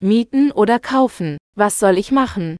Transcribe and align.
mieten 0.00 0.52
oder 0.52 0.78
kaufen? 0.78 1.38
Was 1.56 1.78
soll 1.78 1.98
ich 1.98 2.12
machen? 2.12 2.56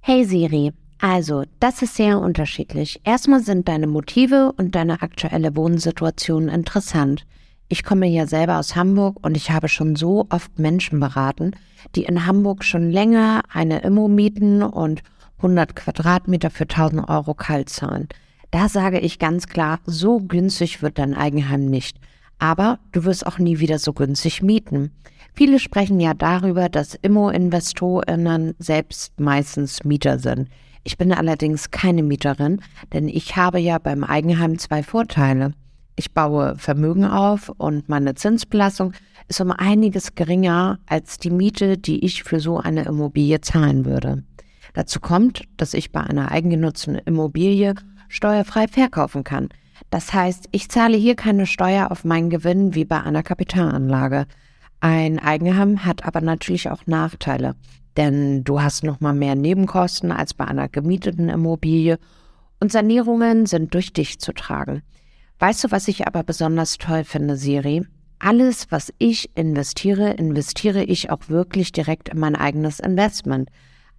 Hey 0.00 0.24
Siri, 0.24 0.72
also 1.00 1.44
das 1.60 1.82
ist 1.82 1.96
sehr 1.96 2.20
unterschiedlich. 2.20 3.00
Erstmal 3.04 3.40
sind 3.40 3.66
deine 3.68 3.86
Motive 3.86 4.52
und 4.56 4.74
deine 4.74 5.02
aktuelle 5.02 5.56
Wohnsituation 5.56 6.48
interessant. 6.48 7.26
Ich 7.68 7.82
komme 7.82 8.06
ja 8.06 8.26
selber 8.26 8.58
aus 8.58 8.76
Hamburg 8.76 9.16
und 9.22 9.36
ich 9.36 9.50
habe 9.50 9.68
schon 9.68 9.96
so 9.96 10.26
oft 10.28 10.58
Menschen 10.58 11.00
beraten, 11.00 11.52
die 11.96 12.04
in 12.04 12.26
Hamburg 12.26 12.62
schon 12.62 12.90
länger 12.90 13.42
eine 13.52 13.80
Immo 13.80 14.06
mieten 14.06 14.62
und 14.62 15.02
100 15.38 15.74
Quadratmeter 15.74 16.50
für 16.50 16.64
1000 16.64 17.08
Euro 17.08 17.34
kalt 17.34 17.70
zahlen. 17.70 18.08
Da 18.50 18.68
sage 18.68 19.00
ich 19.00 19.18
ganz 19.18 19.48
klar, 19.48 19.80
so 19.84 20.20
günstig 20.20 20.80
wird 20.80 20.98
dein 20.98 21.14
Eigenheim 21.14 21.66
nicht. 21.66 21.98
Aber 22.38 22.78
du 22.92 23.04
wirst 23.04 23.26
auch 23.26 23.38
nie 23.38 23.58
wieder 23.58 23.78
so 23.78 23.92
günstig 23.92 24.42
mieten. 24.42 24.92
Viele 25.36 25.58
sprechen 25.58 25.98
ja 25.98 26.14
darüber, 26.14 26.68
dass 26.68 26.94
Immo-InvestorInnen 26.94 28.54
selbst 28.60 29.18
meistens 29.18 29.82
Mieter 29.82 30.20
sind. 30.20 30.48
Ich 30.84 30.96
bin 30.96 31.12
allerdings 31.12 31.72
keine 31.72 32.04
Mieterin, 32.04 32.60
denn 32.92 33.08
ich 33.08 33.34
habe 33.34 33.58
ja 33.58 33.78
beim 33.78 34.04
Eigenheim 34.04 34.58
zwei 34.58 34.84
Vorteile. 34.84 35.52
Ich 35.96 36.12
baue 36.12 36.54
Vermögen 36.56 37.04
auf 37.04 37.48
und 37.48 37.88
meine 37.88 38.14
Zinsbelastung 38.14 38.92
ist 39.26 39.40
um 39.40 39.50
einiges 39.50 40.14
geringer 40.14 40.78
als 40.86 41.18
die 41.18 41.30
Miete, 41.30 41.78
die 41.78 42.04
ich 42.04 42.22
für 42.22 42.38
so 42.38 42.58
eine 42.58 42.84
Immobilie 42.84 43.40
zahlen 43.40 43.84
würde. 43.84 44.22
Dazu 44.72 45.00
kommt, 45.00 45.42
dass 45.56 45.74
ich 45.74 45.90
bei 45.90 46.00
einer 46.00 46.30
eigengenutzten 46.30 46.96
Immobilie 46.96 47.74
steuerfrei 48.08 48.68
verkaufen 48.68 49.24
kann. 49.24 49.48
Das 49.90 50.12
heißt, 50.12 50.48
ich 50.52 50.68
zahle 50.68 50.96
hier 50.96 51.16
keine 51.16 51.46
Steuer 51.46 51.90
auf 51.90 52.04
meinen 52.04 52.30
Gewinn 52.30 52.74
wie 52.74 52.84
bei 52.84 53.00
einer 53.02 53.24
Kapitalanlage. 53.24 54.26
Ein 54.84 55.18
Eigenheim 55.18 55.86
hat 55.86 56.04
aber 56.04 56.20
natürlich 56.20 56.68
auch 56.68 56.86
Nachteile, 56.86 57.54
denn 57.96 58.44
du 58.44 58.60
hast 58.60 58.84
noch 58.84 59.00
mal 59.00 59.14
mehr 59.14 59.34
Nebenkosten 59.34 60.12
als 60.12 60.34
bei 60.34 60.44
einer 60.44 60.68
gemieteten 60.68 61.30
Immobilie 61.30 61.98
und 62.60 62.70
Sanierungen 62.70 63.46
sind 63.46 63.72
durch 63.72 63.94
dich 63.94 64.18
zu 64.18 64.34
tragen. 64.34 64.82
Weißt 65.38 65.64
du, 65.64 65.70
was 65.70 65.88
ich 65.88 66.06
aber 66.06 66.22
besonders 66.22 66.76
toll 66.76 67.04
finde, 67.04 67.38
Siri? 67.38 67.86
Alles, 68.18 68.66
was 68.68 68.92
ich 68.98 69.34
investiere, 69.34 70.10
investiere 70.10 70.84
ich 70.84 71.08
auch 71.08 71.30
wirklich 71.30 71.72
direkt 71.72 72.10
in 72.10 72.18
mein 72.18 72.36
eigenes 72.36 72.78
Investment. 72.78 73.48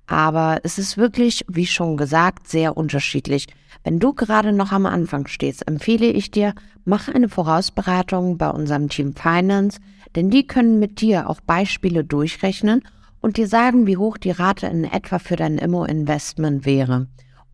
Aber 0.06 0.60
es 0.62 0.78
ist 0.78 0.98
wirklich, 0.98 1.46
wie 1.48 1.66
schon 1.66 1.98
gesagt, 1.98 2.48
sehr 2.48 2.78
unterschiedlich. 2.78 3.48
Wenn 3.84 3.98
du 3.98 4.14
gerade 4.14 4.54
noch 4.54 4.72
am 4.72 4.86
Anfang 4.86 5.26
stehst, 5.26 5.68
empfehle 5.68 6.06
ich 6.06 6.30
dir, 6.30 6.54
mach 6.84 7.08
eine 7.08 7.28
Vorausberatung 7.28 8.38
bei 8.38 8.52
unserem 8.52 8.88
Team 8.88 9.16
Finance, 9.16 9.80
denn 10.16 10.30
die 10.30 10.48
können 10.48 10.80
mit 10.80 11.02
dir 11.02 11.30
auch 11.30 11.42
Beispiele 11.42 12.04
durchrechnen 12.04 12.84
und 13.22 13.38
dir 13.38 13.48
sagen, 13.48 13.88
wie 13.88 13.98
hoch 13.98 14.18
die 14.18 14.32
Rate 14.32 14.68
in 14.68 14.84
etwa 14.84 15.20
für 15.20 15.36
dein 15.36 15.58
Immo-Investment 15.58 16.66
wäre. 16.66 17.08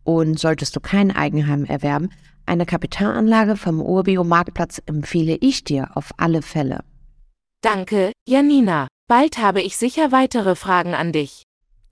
Und 0.04 0.38
solltest 0.38 0.76
du 0.76 0.80
kein 0.80 1.10
Eigenheim 1.10 1.64
erwerben, 1.64 2.10
eine 2.44 2.66
Kapitalanlage 2.66 3.56
vom 3.56 3.80
Urbio-Marktplatz 3.80 4.82
empfehle 4.86 5.36
ich 5.40 5.64
dir 5.64 5.90
auf 5.94 6.10
alle 6.16 6.42
Fälle. 6.42 6.80
Danke, 7.62 8.12
Janina. 8.26 8.88
Bald 9.08 9.38
habe 9.38 9.62
ich 9.62 9.76
sicher 9.76 10.10
weitere 10.10 10.56
Fragen 10.56 10.94
an 10.94 11.12
dich. 11.12 11.44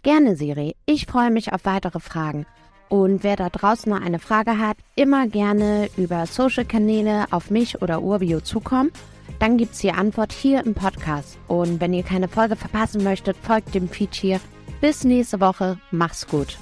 Gerne, 0.02 0.34
Siri. 0.36 0.74
Ich 0.86 1.06
freue 1.06 1.30
mich 1.30 1.52
auf 1.52 1.64
weitere 1.64 2.00
Fragen. 2.00 2.46
Und 2.88 3.22
wer 3.22 3.36
da 3.36 3.48
draußen 3.48 3.90
noch 3.92 4.00
eine 4.00 4.18
Frage 4.18 4.58
hat, 4.58 4.76
immer 4.96 5.28
gerne 5.28 5.88
über 5.96 6.26
Social-Kanäle 6.26 7.26
auf 7.30 7.50
mich 7.50 7.80
oder 7.82 8.02
Urbio 8.02 8.40
zukommen. 8.40 8.90
Dann 9.38 9.56
gibt 9.56 9.74
es 9.74 9.80
die 9.80 9.92
Antwort 9.92 10.32
hier 10.32 10.64
im 10.64 10.74
Podcast. 10.74 11.38
Und 11.48 11.80
wenn 11.80 11.94
ihr 11.94 12.02
keine 12.02 12.28
Folge 12.28 12.56
verpassen 12.56 13.04
möchtet, 13.04 13.36
folgt 13.36 13.74
dem 13.74 13.88
Feed 13.88 14.14
hier. 14.14 14.40
Bis 14.80 15.04
nächste 15.04 15.40
Woche. 15.40 15.78
Mach's 15.90 16.26
gut. 16.26 16.58